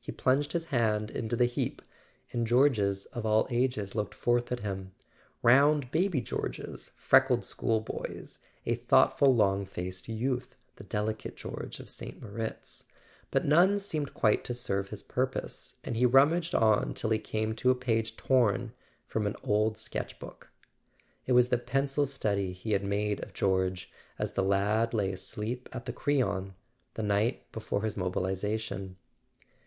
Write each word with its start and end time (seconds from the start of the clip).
He 0.00 0.12
plunged 0.12 0.52
his 0.54 0.64
hand 0.66 1.10
into 1.10 1.36
[397] 1.36 1.84
A 2.30 2.32
SON 2.32 2.40
AT 2.40 2.44
THE 2.46 2.48
FRONT 2.48 2.72
the 2.72 2.80
heap, 2.80 2.86
and 2.86 2.96
Georges 2.96 3.04
of 3.14 3.26
all 3.26 3.46
ages 3.50 3.94
looked 3.94 4.14
forth 4.14 4.50
at 4.50 4.60
him: 4.60 4.92
round 5.42 5.90
baby 5.90 6.22
Georges, 6.22 6.92
freckled 6.96 7.44
schoolboys, 7.44 8.38
a 8.64 8.76
thoughtful 8.76 9.34
long 9.34 9.66
faced 9.66 10.08
youth 10.08 10.56
(the 10.76 10.84
delicate 10.84 11.36
George 11.36 11.78
of 11.78 11.90
St. 11.90 12.22
Moritz); 12.22 12.86
but 13.30 13.44
none 13.44 13.78
seemed 13.78 14.14
quite 14.14 14.42
to 14.44 14.54
serve 14.54 14.88
his 14.88 15.02
purpose 15.02 15.74
and 15.84 15.94
he 15.98 16.06
rummaged 16.06 16.54
on 16.54 16.94
till 16.94 17.10
he 17.10 17.18
came 17.18 17.54
to 17.56 17.70
a 17.70 17.74
page 17.74 18.16
torn 18.16 18.72
from 19.06 19.26
an 19.26 19.36
old 19.44 19.76
sketch 19.76 20.18
book. 20.18 20.48
It 21.26 21.32
was 21.32 21.48
the 21.48 21.58
pencil 21.58 22.06
study 22.06 22.54
he 22.54 22.72
had 22.72 22.84
made 22.84 23.22
of 23.22 23.34
George 23.34 23.92
as 24.18 24.32
the 24.32 24.42
lad 24.42 24.94
lay 24.94 25.12
asleep 25.12 25.68
at 25.72 25.84
the 25.84 25.92
Crillon, 25.92 26.54
the 26.94 27.02
night 27.02 27.52
before 27.52 27.82
his 27.82 27.98
mobilisation. 27.98 28.96